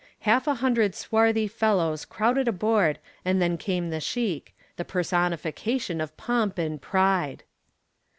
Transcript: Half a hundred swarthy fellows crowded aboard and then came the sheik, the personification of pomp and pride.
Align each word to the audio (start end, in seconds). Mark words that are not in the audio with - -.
Half 0.21 0.47
a 0.47 0.55
hundred 0.55 0.95
swarthy 0.95 1.47
fellows 1.47 2.05
crowded 2.05 2.47
aboard 2.47 2.97
and 3.23 3.39
then 3.39 3.55
came 3.55 3.91
the 3.91 3.99
sheik, 3.99 4.55
the 4.75 4.83
personification 4.83 6.01
of 6.01 6.17
pomp 6.17 6.57
and 6.57 6.81
pride. 6.81 7.43